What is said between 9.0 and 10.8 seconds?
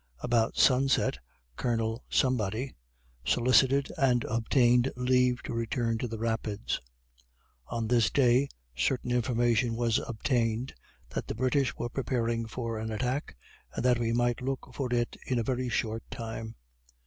information was obtained